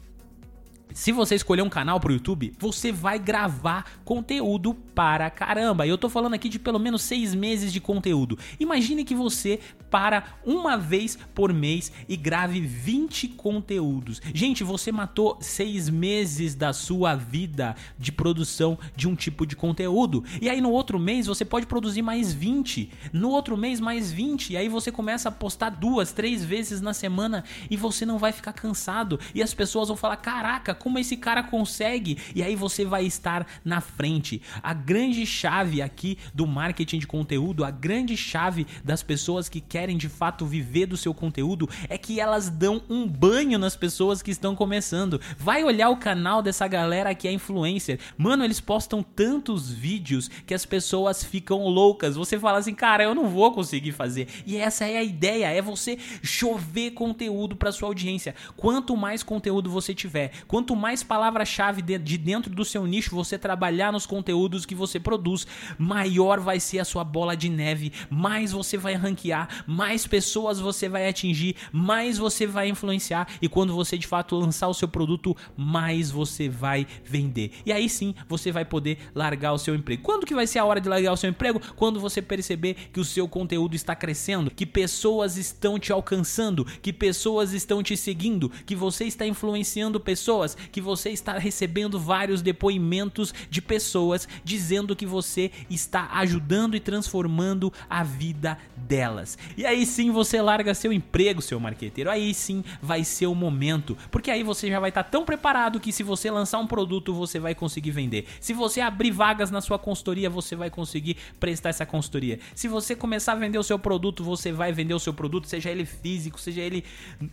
Se 0.93 1.13
você 1.13 1.35
escolher 1.35 1.63
um 1.63 1.69
canal 1.69 2.01
pro 2.01 2.13
YouTube, 2.13 2.53
você 2.59 2.91
vai 2.91 3.19
gravar 3.19 3.85
conteúdo 4.05 4.75
para 4.75 5.31
caramba. 5.31 5.87
E 5.87 5.91
eu 5.91 5.99
tô 5.99 6.09
falando 6.09 6.35
aqui 6.35 6.49
de 6.49 6.59
pelo 6.59 6.79
menos 6.79 7.03
seis 7.03 7.35
meses 7.35 7.73
de 7.73 7.81
conteúdo. 7.81 8.39
Imagine 8.59 9.05
que 9.05 9.15
você 9.15 9.61
para 9.91 10.37
uma 10.45 10.77
vez 10.77 11.19
por 11.35 11.53
mês 11.53 11.93
e 12.09 12.17
grave 12.17 12.61
20 12.61 13.29
conteúdos. 13.29 14.21
Gente, 14.33 14.63
você 14.63 14.93
matou 14.93 15.37
seis 15.41 15.89
meses 15.89 16.55
da 16.55 16.73
sua 16.73 17.15
vida 17.15 17.75
de 17.99 18.13
produção 18.13 18.79
de 18.95 19.09
um 19.09 19.17
tipo 19.17 19.45
de 19.45 19.57
conteúdo. 19.57 20.25
E 20.41 20.49
aí 20.49 20.61
no 20.61 20.71
outro 20.71 20.99
mês 20.99 21.27
você 21.27 21.45
pode 21.45 21.67
produzir 21.67 22.03
mais 22.03 22.33
20. 22.33 22.91
No 23.13 23.31
outro 23.31 23.57
mês 23.57 23.81
mais 23.81 24.13
20. 24.13 24.53
E 24.53 24.57
aí 24.57 24.69
você 24.69 24.93
começa 24.93 25.29
a 25.29 25.33
postar 25.33 25.71
duas, 25.71 26.13
três 26.13 26.45
vezes 26.45 26.81
na 26.81 26.95
semana 26.95 27.45
e 27.69 27.77
você 27.77 28.07
não 28.07 28.19
vai 28.19 28.33
ficar 28.33 28.53
cansado. 28.53 29.19
E 29.35 29.43
as 29.43 29.53
pessoas 29.53 29.89
vão 29.89 29.97
falar: 29.97 30.17
caraca, 30.17 30.75
como 30.81 30.99
esse 30.99 31.17
cara 31.17 31.43
consegue? 31.43 32.19
E 32.35 32.43
aí 32.43 32.57
você 32.57 32.85
vai 32.85 33.05
estar 33.05 33.47
na 33.65 33.81
frente. 33.81 34.43
A 34.63 34.73
grande 34.73 35.25
chave 35.27 35.83
aqui 35.83 36.19
do 36.35 36.47
marketing 36.47 36.99
de 36.99 37.07
conteúdo, 37.07 37.65
a 37.65 37.71
grande 37.71 38.17
chave 38.17 38.67
das 38.83 39.03
pessoas 39.03 39.49
que 39.49 39.61
querem 39.61 39.97
de 39.97 40.09
fato 40.09 40.47
viver 40.47 40.87
do 40.87 40.97
seu 40.97 41.13
conteúdo 41.13 41.69
é 41.89 41.99
que 41.99 42.19
elas 42.19 42.49
dão 42.49 42.83
um 42.89 43.07
banho 43.07 43.59
nas 43.59 43.77
pessoas 43.77 44.23
que 44.23 44.31
estão 44.31 44.57
começando. 44.57 45.21
Vai 45.39 45.63
olhar 45.63 45.91
o 45.91 45.99
canal 45.99 46.43
dessa 46.43 46.67
galera 46.67 47.15
que 47.15 47.29
é 47.29 47.33
influencer. 47.33 48.01
Mano, 48.17 48.43
eles 48.43 48.61
postam 48.61 49.03
tantos 49.03 49.71
vídeos 49.71 50.29
que 50.47 50.55
as 50.55 50.65
pessoas 50.65 51.23
ficam 51.23 51.67
loucas. 51.67 52.17
Você 52.17 52.39
fala 52.39 52.59
assim, 52.59 52.75
cara, 52.75 53.05
eu 53.05 53.15
não 53.15 53.29
vou 53.29 53.53
conseguir 53.53 53.93
fazer. 53.93 54.29
E 54.47 54.57
essa 54.57 54.87
é 54.87 54.97
a 54.97 55.05
ideia, 55.05 55.47
é 55.47 55.61
você 55.61 55.99
chover 56.23 56.93
conteúdo 56.93 57.55
para 57.55 57.71
sua 57.71 57.89
audiência. 57.89 58.35
Quanto 58.57 58.97
mais 58.97 59.23
conteúdo 59.23 59.71
você 59.71 59.95
tiver, 59.95 60.33
quanto 60.49 60.70
quanto 60.71 60.77
mais 60.77 61.03
palavra-chave 61.03 61.83
de 61.83 62.17
dentro 62.17 62.55
do 62.55 62.65
seu 62.65 62.87
nicho 62.87 63.15
você 63.15 63.37
trabalhar 63.37 63.93
nos 63.93 64.07
conteúdos 64.07 64.65
que 64.65 64.75
você 64.75 65.01
produz, 65.01 65.45
maior 65.77 66.39
vai 66.39 66.61
ser 66.61 66.79
a 66.79 66.85
sua 66.85 67.03
bola 67.03 67.37
de 67.37 67.49
neve, 67.49 67.93
mais 68.09 68.53
você 68.53 68.77
vai 68.77 68.95
ranquear, 68.95 69.65
mais 69.67 70.07
pessoas 70.07 70.61
você 70.61 70.89
vai 70.89 71.09
atingir, 71.09 71.57
mais 71.73 72.19
você 72.19 72.47
vai 72.47 72.69
influenciar 72.69 73.27
e 73.43 73.49
quando 73.49 73.75
você 73.75 73.99
de 73.99 74.07
fato 74.07 74.37
lançar 74.37 74.69
o 74.69 74.75
seu 74.75 74.87
produto, 74.87 75.37
mais 75.57 76.09
você 76.09 76.49
vai 76.49 76.87
vender. 77.05 77.51
E 77.67 77.73
aí 77.73 77.89
sim, 77.89 78.15
você 78.29 78.53
vai 78.53 78.65
poder 78.65 78.99
largar 79.13 79.53
o 79.53 79.59
seu 79.59 79.75
emprego. 79.75 80.03
Quando 80.03 80.25
que 80.25 80.35
vai 80.35 80.47
ser 80.47 80.61
a 80.61 80.65
hora 80.65 80.81
de 80.81 80.89
largar 80.89 81.13
o 81.13 81.17
seu 81.17 81.31
emprego? 81.31 81.61
Quando 81.75 81.99
você 81.99 82.23
perceber 82.23 82.77
que 82.93 83.01
o 83.01 83.05
seu 83.05 83.27
conteúdo 83.27 83.75
está 83.75 83.97
crescendo, 83.97 84.53
que 84.53 84.65
pessoas 84.65 85.37
estão 85.37 85.81
te 85.81 85.93
alcançando, 85.93 86.65
que 86.81 86.93
pessoas 86.93 87.53
estão 87.53 87.83
te 87.83 87.97
seguindo, 87.97 88.49
que 88.65 88.77
você 88.77 89.05
está 89.05 89.27
influenciando 89.27 89.99
pessoas 89.99 90.60
que 90.71 90.81
você 90.81 91.11
está 91.11 91.39
recebendo 91.39 91.99
vários 91.99 92.43
depoimentos 92.43 93.33
de 93.49 93.61
pessoas 93.63 94.29
dizendo 94.45 94.97
que 94.97 95.07
você 95.07 95.51
está 95.69 96.09
ajudando 96.13 96.75
e 96.75 96.81
transformando 96.81 97.73
a 97.89 98.03
vida 98.03 98.59
delas. 98.77 99.39
E 99.57 99.65
aí 99.67 99.85
sim 99.87 100.11
você 100.11 100.41
larga 100.41 100.75
seu 100.75 100.93
emprego, 100.93 101.43
seu 101.43 101.61
marqueteiro. 101.61 102.11
Aí 102.11 102.35
sim 102.35 102.65
vai 102.83 103.05
ser 103.05 103.27
o 103.27 103.35
momento, 103.35 103.97
porque 104.11 104.31
aí 104.31 104.43
você 104.43 104.69
já 104.69 104.81
vai 104.81 104.91
estar 104.91 105.05
tão 105.05 105.25
preparado 105.25 105.81
que 105.81 105.93
se 105.93 106.03
você 106.03 106.31
lançar 106.31 106.59
um 106.59 106.67
produto, 106.67 107.13
você 107.13 107.39
vai 107.39 107.55
conseguir 107.55 107.91
vender. 107.91 108.27
Se 108.41 108.53
você 108.53 108.81
abrir 108.81 109.11
vagas 109.11 109.51
na 109.51 109.61
sua 109.61 109.79
consultoria, 109.79 110.31
você 110.31 110.57
vai 110.57 110.71
conseguir 110.71 111.17
prestar 111.39 111.71
essa 111.71 111.87
consultoria. 111.87 112.39
Se 112.55 112.69
você 112.69 112.95
começar 112.95 113.33
a 113.33 113.37
vender 113.37 113.59
o 113.59 113.63
seu 113.63 113.79
produto, 113.79 114.23
você 114.25 114.53
vai 114.53 114.73
vender 114.73 114.95
o 114.95 114.99
seu 114.99 115.13
produto, 115.13 115.47
seja 115.47 115.71
ele 115.71 115.85
físico, 115.85 116.41
seja 116.41 116.61
ele 116.61 116.85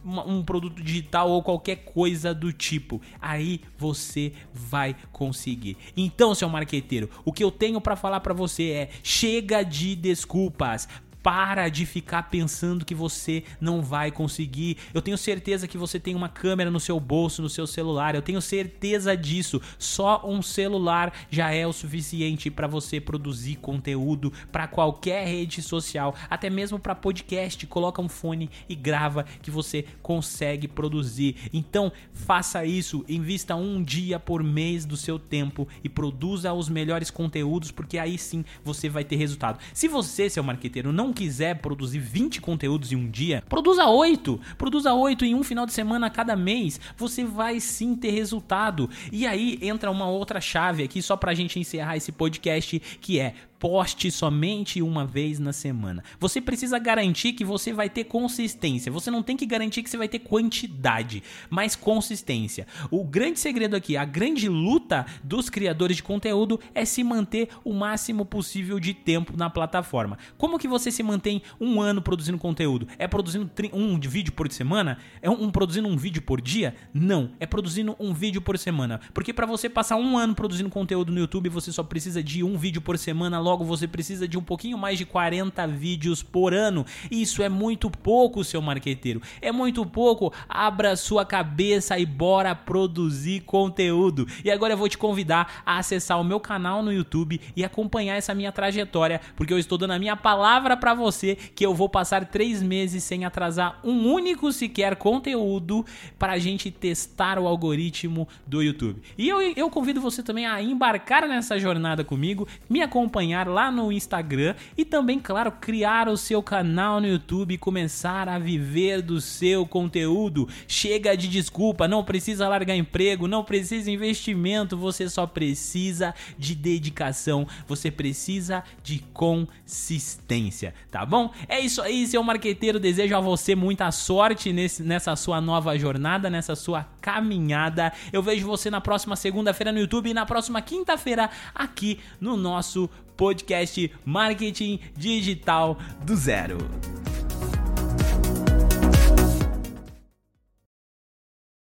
um 0.06 0.44
produto 0.44 0.82
digital 0.82 1.30
ou 1.30 1.42
qualquer 1.42 1.78
coisa 1.78 2.34
do 2.34 2.52
tipo. 2.52 3.02
Aí 3.22 3.62
você 3.78 4.34
vai 4.54 4.96
conseguir. 5.12 5.78
Então, 5.96 6.36
seu 6.36 6.50
marqueteiro, 6.50 7.10
o 7.26 7.34
que 7.34 7.44
eu 7.44 7.52
tenho 7.52 7.82
para 7.82 7.96
falar 7.96 8.20
para 8.20 8.34
você 8.34 8.70
é: 8.70 8.90
chega 9.04 9.64
de 9.64 9.96
desculpas. 9.96 10.88
Para 11.24 11.68
de 11.70 11.86
ficar 11.86 12.24
pensando 12.24 12.86
que 12.86 12.96
você 12.96 13.44
não 13.60 13.82
vai 13.82 14.12
conseguir. 14.12 14.78
Eu 14.94 15.02
tenho 15.02 15.18
certeza 15.18 15.68
que 15.68 15.78
você 15.78 16.00
tem 16.00 16.16
uma 16.16 16.30
câmera 16.30 16.72
no 16.72 16.80
seu 16.80 17.00
bolso, 17.00 17.42
no 17.42 17.50
seu 17.50 17.68
celular. 17.68 18.16
Eu 18.16 18.22
tenho 18.22 18.42
certeza 18.42 19.16
disso. 19.16 19.62
Só 19.78 20.22
um 20.26 20.42
celular 20.42 21.14
já 21.30 21.52
é 21.52 21.68
o 21.68 21.74
suficiente 21.74 22.50
para 22.50 22.68
você 22.68 23.02
produzir 23.02 23.58
conteúdo 23.58 24.32
para 24.52 24.68
qualquer 24.68 25.28
rede 25.28 25.62
social, 25.62 26.16
até 26.30 26.50
mesmo 26.50 26.80
para 26.80 26.96
podcast. 26.96 27.66
Coloca 27.68 28.02
um 28.02 28.10
fone 28.10 28.50
e 28.70 28.76
grava 28.76 29.26
que 29.42 29.52
você 29.52 29.86
consegue 30.02 30.68
produzir. 30.68 31.36
Então, 31.52 31.92
faça 32.14 32.66
isso. 32.66 33.04
Invista 33.08 33.56
um 33.56 33.84
dia 33.84 34.20
por 34.20 34.44
mês 34.44 34.86
do 34.86 34.96
seu 34.96 35.20
tempo 35.20 35.68
e 35.84 35.90
produza 35.90 36.54
os 36.54 36.70
melhores 36.70 37.10
conteúdos, 37.10 37.72
porque 37.72 37.98
aí 37.98 38.18
sim 38.18 38.46
você 38.64 38.88
vai 38.88 39.04
ter 39.04 39.16
resultado. 39.16 39.60
Se 39.74 39.88
você, 39.88 40.30
seu 40.30 40.44
marqueteiro, 40.44 40.94
não 40.94 41.14
quiser 41.18 41.56
produzir 41.56 41.98
20 41.98 42.40
conteúdos 42.40 42.92
em 42.92 42.96
um 42.96 43.10
dia, 43.10 43.44
produza 43.50 43.88
8. 43.88 44.40
Produza 44.56 44.94
8 44.94 45.26
em 45.26 45.34
um 45.34 45.44
final 45.44 45.66
de 45.66 45.74
semana 45.74 46.06
a 46.06 46.10
cada 46.12 46.36
mês. 46.36 46.80
Você 46.96 47.24
vai 47.24 47.60
sim 47.60 47.96
ter 47.96 48.12
resultado. 48.12 48.88
E 49.12 49.26
aí 49.26 49.58
entra 49.62 49.90
uma 49.90 50.08
outra 50.08 50.40
chave 50.40 50.84
aqui, 50.84 51.02
só 51.02 51.18
pra 51.18 51.34
gente 51.34 51.60
encerrar 51.60 51.98
esse 51.98 52.12
podcast, 52.12 52.80
que 53.02 53.20
é 53.20 53.34
poste 53.60 54.12
somente 54.12 54.82
uma 54.82 55.06
vez 55.06 55.40
na 55.40 55.52
semana. 55.52 56.04
Você 56.20 56.40
precisa 56.40 56.78
garantir 56.80 57.34
que 57.34 57.44
você 57.44 57.74
vai 57.74 57.90
ter 57.90 58.06
consistência. 58.06 58.92
Você 58.92 59.10
não 59.10 59.24
tem 59.24 59.36
que 59.36 59.46
garantir 59.46 59.84
que 59.84 59.90
você 59.90 59.98
vai 59.98 60.08
ter 60.08 60.20
quantidade, 60.20 61.24
mas 61.50 61.76
consistência. 61.76 62.68
O 62.92 63.04
grande 63.04 63.40
segredo 63.40 63.76
aqui, 63.76 63.98
a 63.98 64.06
grande 64.06 64.48
luta 64.48 65.06
dos 65.24 65.50
criadores 65.50 65.98
de 65.98 66.04
conteúdo 66.04 66.60
é 66.74 66.86
se 66.86 67.04
manter 67.04 67.50
o 67.64 67.74
máximo 67.74 68.26
possível 68.26 68.80
de 68.80 68.94
tempo 68.94 69.36
na 69.36 69.50
plataforma. 69.50 70.18
Como 70.38 70.60
que 70.60 70.68
você 70.68 70.92
se 70.92 71.04
mantém 71.04 71.42
um 71.60 71.82
ano 71.82 72.02
produzindo 72.02 72.38
conteúdo? 72.38 72.88
É 72.98 73.08
produzindo 73.08 73.50
um 73.74 74.00
vídeo 74.00 74.34
por 74.34 74.52
semana? 74.52 74.98
É 75.22 75.30
um, 75.30 75.50
produzindo 75.50 75.88
um 75.88 75.98
vídeo 75.98 76.22
por 76.22 76.42
dia? 76.42 76.76
Não, 76.94 77.32
é 77.40 77.46
produzindo 77.46 77.96
um 78.00 78.14
vídeo 78.14 78.42
por 78.42 78.58
semana. 78.58 79.00
Porque 79.14 79.34
para 79.34 79.46
você 79.46 79.70
passar 79.70 79.96
um 79.96 80.18
ano 80.18 80.36
produzindo 80.36 80.70
conteúdo 80.70 81.12
no 81.12 81.20
YouTube, 81.20 81.50
você 81.50 81.72
só 81.72 81.84
precisa 81.84 82.22
de 82.22 82.44
um 82.44 82.58
vídeo 82.58 82.82
por 82.82 82.98
semana 82.98 83.40
logo 83.48 83.64
você 83.64 83.88
precisa 83.88 84.28
de 84.28 84.38
um 84.38 84.44
pouquinho 84.44 84.78
mais 84.78 84.98
de 84.98 85.06
40 85.06 85.66
vídeos 85.68 86.22
por 86.22 86.54
ano. 86.54 86.86
Isso 87.10 87.42
é 87.42 87.50
muito 87.50 87.90
pouco, 87.90 88.44
seu 88.44 88.62
marqueteiro. 88.62 89.22
É 89.42 89.52
muito 89.52 89.86
pouco. 89.86 90.34
Abra 90.48 90.96
sua 90.96 91.26
cabeça 91.26 91.98
e 91.98 92.06
bora 92.06 92.54
produzir 92.54 93.42
conteúdo. 93.42 94.28
E 94.44 94.52
agora 94.52 94.74
eu 94.74 94.78
vou 94.78 94.90
te 94.90 94.98
convidar 94.98 95.64
a 95.66 95.78
acessar 95.78 96.20
o 96.20 96.24
meu 96.24 96.40
canal 96.40 96.84
no 96.84 96.92
YouTube 96.92 97.40
e 97.56 97.64
acompanhar 97.64 98.16
essa 98.16 98.34
minha 98.34 98.52
trajetória, 98.52 99.22
porque 99.36 99.54
eu 99.54 99.60
estou 99.60 99.78
dando 99.78 99.94
a 99.94 100.00
minha 100.00 100.16
palavra 100.16 100.76
para 100.76 100.94
você 100.94 101.36
que 101.36 101.66
eu 101.66 101.74
vou 101.74 101.88
passar 101.88 102.26
três 102.26 102.62
meses 102.62 103.04
sem 103.04 103.26
atrasar 103.26 103.80
um 103.84 104.12
único 104.12 104.52
sequer 104.52 104.96
conteúdo 104.96 105.86
para 106.18 106.34
a 106.34 106.40
gente 106.40 106.72
testar 106.72 107.40
o 107.40 107.48
algoritmo 107.48 108.28
do 108.46 108.62
YouTube. 108.62 109.02
E 109.18 109.28
eu, 109.30 109.42
eu 109.42 109.70
convido 109.70 110.02
você 110.02 110.24
também 110.24 110.46
a 110.46 110.62
embarcar 110.62 111.28
nessa 111.28 111.60
jornada 111.60 112.04
comigo, 112.04 112.48
me 112.70 112.82
acompanhar 112.82 113.37
acompanhar 113.38 113.48
lá 113.48 113.72
no 113.72 113.92
Instagram 113.92 114.56
e 114.78 114.84
também, 114.84 115.20
claro, 115.20 115.52
criar 115.52 116.08
o 116.08 116.18
seu 116.18 116.42
canal 116.42 117.00
no 117.00 117.08
YouTube 117.08 117.54
e 117.54 117.58
começar 117.58 118.28
a 118.28 118.40
viver 118.40 119.02
do 119.02 119.22
seu 119.22 119.66
conteúdo. 119.66 120.48
Chega 120.68 121.16
de 121.16 121.28
desculpa, 121.28 121.88
não 121.88 122.04
precisa 122.04 122.48
largar 122.48 122.76
emprego, 122.76 123.28
não 123.28 123.44
precisa 123.44 123.92
investimento, 123.92 124.78
você 124.78 125.10
só 125.10 125.28
precisa 125.28 126.14
de 126.38 126.56
dedicação, 126.56 127.48
você 127.68 127.92
precisa 127.92 128.64
de 128.84 129.00
consistência, 129.14 130.74
tá 130.90 131.06
bom? 131.06 131.32
É 131.48 131.60
isso 131.60 131.82
aí, 131.82 132.08
seu 132.08 132.24
marqueteiro. 132.24 132.80
Desejo 132.80 133.16
a 133.16 133.20
você 133.20 133.56
muita 133.56 133.92
sorte 133.92 134.52
nesse, 134.52 134.84
nessa 134.84 135.16
sua 135.16 135.40
nova 135.42 135.78
jornada, 135.78 136.30
nessa 136.30 136.56
sua 136.56 136.88
caminhada. 137.02 137.92
Eu 138.12 138.24
vejo 138.24 138.48
você 138.48 138.70
na 138.70 138.82
próxima 138.82 139.16
segunda-feira 139.16 139.72
no 139.72 139.80
YouTube 139.80 140.10
e 140.10 140.14
na 140.14 140.26
próxima 140.26 140.62
quinta-feira 140.62 141.30
aqui 141.54 142.00
no 142.20 142.38
nosso 142.38 142.90
podcast 143.18 143.90
Marketing 144.06 144.80
Digital 144.96 145.78
do 146.06 146.16
Zero. 146.16 146.58